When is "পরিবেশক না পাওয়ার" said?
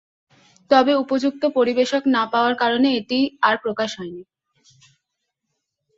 1.57-2.53